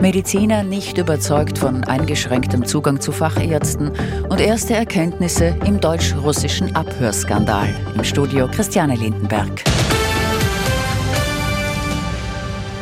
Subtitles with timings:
[0.00, 3.92] Mediziner nicht überzeugt von eingeschränktem Zugang zu Fachärzten
[4.28, 7.68] und erste Erkenntnisse im deutsch-russischen Abhörskandal.
[7.94, 9.62] Im Studio Christiane Lindenberg.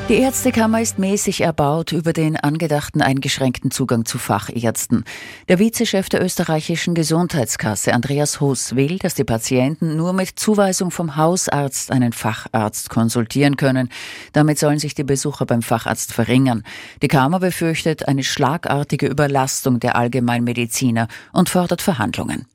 [0.09, 5.05] Die Ärztekammer ist mäßig erbaut über den angedachten eingeschränkten Zugang zu Fachärzten.
[5.49, 11.17] Der Vizechef der österreichischen Gesundheitskasse, Andreas Huss, will, dass die Patienten nur mit Zuweisung vom
[11.17, 13.91] Hausarzt einen Facharzt konsultieren können.
[14.33, 16.63] Damit sollen sich die Besucher beim Facharzt verringern.
[17.03, 22.47] Die Kammer befürchtet eine schlagartige Überlastung der Allgemeinmediziner und fordert Verhandlungen.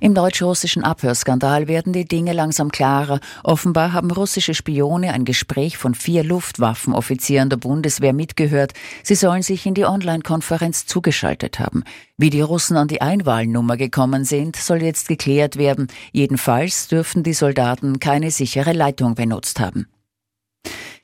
[0.00, 3.20] Im deutsch-russischen Abhörskandal werden die Dinge langsam klarer.
[3.42, 8.72] Offenbar haben russische Spione ein Gespräch von vier Luftwaffenoffizieren der Bundeswehr mitgehört.
[9.02, 11.84] Sie sollen sich in die Online-Konferenz zugeschaltet haben.
[12.16, 15.88] Wie die Russen an die Einwahlnummer gekommen sind, soll jetzt geklärt werden.
[16.12, 19.88] Jedenfalls dürften die Soldaten keine sichere Leitung benutzt haben.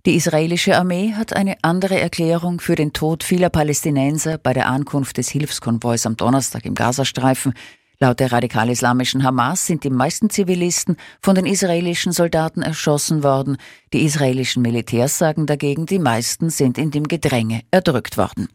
[0.06, 5.18] Die israelische Armee hat eine andere Erklärung für den Tod vieler Palästinenser bei der Ankunft
[5.18, 7.52] des Hilfskonvois am Donnerstag im Gazastreifen.
[8.02, 13.58] Laut der radikal-islamischen Hamas sind die meisten Zivilisten von den israelischen Soldaten erschossen worden.
[13.92, 18.48] Die israelischen Militärs sagen dagegen, die meisten sind in dem Gedränge erdrückt worden.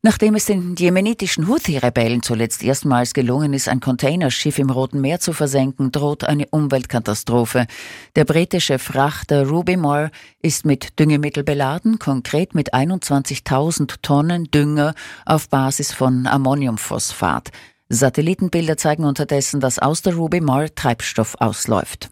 [0.00, 5.32] Nachdem es den jemenitischen Houthi-Rebellen zuletzt erstmals gelungen ist, ein Containerschiff im Roten Meer zu
[5.32, 7.66] versenken, droht eine Umweltkatastrophe.
[8.14, 14.94] Der britische Frachter Ruby Moore ist mit Düngemittel beladen, konkret mit 21.000 Tonnen Dünger
[15.26, 17.50] auf Basis von Ammoniumphosphat.
[17.88, 22.10] Satellitenbilder zeigen unterdessen, dass aus der Ruby Moore Treibstoff ausläuft.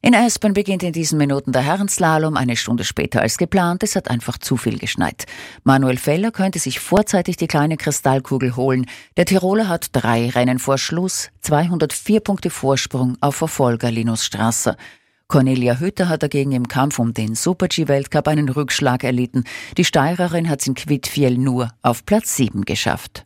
[0.00, 3.82] In Aspen beginnt in diesen Minuten der Herrenslalom eine Stunde später als geplant.
[3.82, 5.26] Es hat einfach zu viel geschneit.
[5.64, 8.86] Manuel Feller könnte sich vorzeitig die kleine Kristallkugel holen.
[9.16, 14.76] Der Tiroler hat drei Rennen vor Schluss, 204 Punkte Vorsprung auf Verfolger Linus Strasser.
[15.26, 19.44] Cornelia Hütter hat dagegen im Kampf um den Super-G-Weltcup einen Rückschlag erlitten.
[19.76, 23.24] Die Steirerin hat es in Quidfiel nur auf Platz 7 geschafft.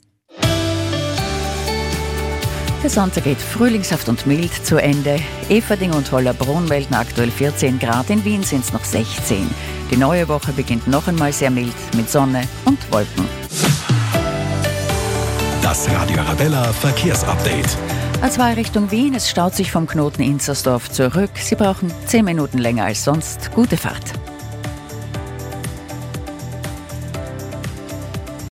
[2.82, 5.20] Der Sonntag geht frühlingshaft und mild zu Ende.
[5.48, 9.48] Everding und Hollerbrunn melden aktuell 14 Grad, in Wien sind es noch 16.
[9.92, 13.24] Die neue Woche beginnt noch einmal sehr mild mit Sonne und Wolken.
[15.62, 17.78] Das Radio Arabella Verkehrsupdate.
[18.20, 21.30] A2 Richtung Wien, es staut sich vom Knoten Inzersdorf zurück.
[21.36, 23.52] Sie brauchen 10 Minuten länger als sonst.
[23.54, 24.12] Gute Fahrt.